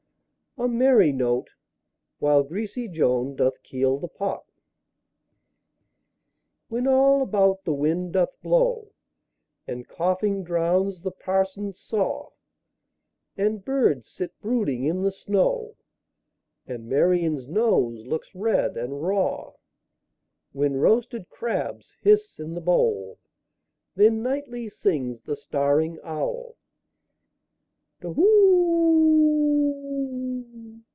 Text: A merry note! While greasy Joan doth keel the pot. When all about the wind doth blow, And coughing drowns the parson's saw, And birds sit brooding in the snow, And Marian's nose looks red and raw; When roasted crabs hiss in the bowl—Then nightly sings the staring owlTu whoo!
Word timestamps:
A 0.57 0.67
merry 0.67 1.13
note! 1.13 1.51
While 2.19 2.43
greasy 2.43 2.89
Joan 2.89 3.37
doth 3.37 3.63
keel 3.63 3.97
the 3.99 4.09
pot. 4.09 4.43
When 6.67 6.87
all 6.89 7.21
about 7.21 7.63
the 7.63 7.73
wind 7.73 8.11
doth 8.13 8.39
blow, 8.41 8.91
And 9.65 9.87
coughing 9.87 10.43
drowns 10.43 11.01
the 11.03 11.09
parson's 11.11 11.79
saw, 11.79 12.31
And 13.37 13.63
birds 13.63 14.07
sit 14.09 14.37
brooding 14.41 14.83
in 14.83 15.03
the 15.03 15.11
snow, 15.13 15.77
And 16.67 16.89
Marian's 16.89 17.47
nose 17.47 18.05
looks 18.05 18.35
red 18.35 18.75
and 18.75 19.01
raw; 19.01 19.53
When 20.51 20.75
roasted 20.75 21.29
crabs 21.29 21.95
hiss 22.01 22.41
in 22.41 22.55
the 22.55 22.59
bowl—Then 22.61 24.21
nightly 24.21 24.67
sings 24.67 25.21
the 25.21 25.37
staring 25.37 25.95
owlTu 25.99 26.57
whoo! 28.03 28.31